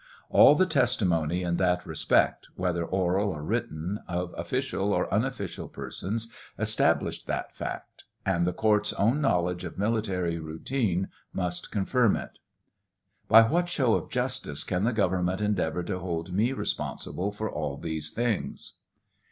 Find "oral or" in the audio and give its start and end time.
2.83-3.43